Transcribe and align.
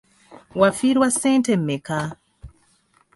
Wafiirwa 0.59 1.07
ssente 1.13 1.51
mmeka? 1.61 1.99